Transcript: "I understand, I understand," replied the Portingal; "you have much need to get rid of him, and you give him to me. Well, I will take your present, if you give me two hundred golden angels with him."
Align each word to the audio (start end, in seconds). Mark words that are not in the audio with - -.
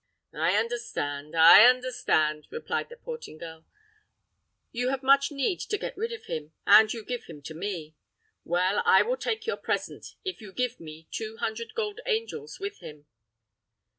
"I 0.33 0.57
understand, 0.57 1.35
I 1.35 1.63
understand," 1.65 2.47
replied 2.49 2.89
the 2.89 2.95
Portingal; 2.95 3.65
"you 4.71 4.89
have 4.89 5.03
much 5.03 5.31
need 5.31 5.59
to 5.59 5.77
get 5.77 5.95
rid 5.95 6.11
of 6.11 6.25
him, 6.25 6.53
and 6.65 6.91
you 6.91 7.05
give 7.05 7.25
him 7.25 7.43
to 7.43 7.53
me. 7.53 7.93
Well, 8.43 8.81
I 8.83 9.03
will 9.03 9.15
take 9.17 9.45
your 9.45 9.57
present, 9.57 10.15
if 10.25 10.41
you 10.41 10.53
give 10.53 10.79
me 10.79 11.07
two 11.11 11.37
hundred 11.37 11.75
golden 11.75 12.03
angels 12.07 12.59
with 12.59 12.79
him." 12.79 13.05